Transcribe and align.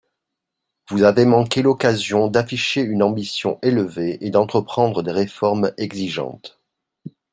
Vous 0.89 1.03
avez 1.03 1.25
manqué 1.25 1.61
l’occasion 1.61 2.27
d’afficher 2.27 2.81
une 2.81 3.03
ambition 3.03 3.59
élevée 3.61 4.17
et 4.25 4.31
d’entreprendre 4.31 5.03
des 5.03 5.11
réformes 5.11 5.73
exigeantes. 5.77 6.59